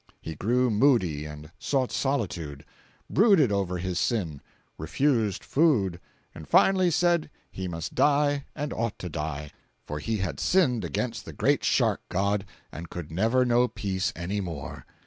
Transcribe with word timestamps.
He 0.19 0.33
grew 0.33 0.71
moody 0.71 1.25
and 1.27 1.51
sought 1.59 1.91
solitude; 1.91 2.65
brooded 3.07 3.51
over 3.51 3.77
his 3.77 3.99
sin, 3.99 4.41
refused 4.79 5.43
food, 5.43 5.99
and 6.33 6.47
finally 6.47 6.89
said 6.89 7.29
he 7.51 7.67
must 7.67 7.93
die 7.93 8.45
and 8.55 8.73
ought 8.73 8.97
to 8.97 9.09
die, 9.09 9.51
for 9.85 9.99
he 9.99 10.17
had 10.17 10.39
sinned 10.39 10.83
against 10.83 11.23
the 11.25 11.33
Great 11.33 11.63
Shark 11.63 12.01
God 12.09 12.45
and 12.71 12.89
could 12.89 13.11
never 13.11 13.45
know 13.45 13.67
peace 13.67 14.11
any 14.15 14.41
more. 14.41 14.87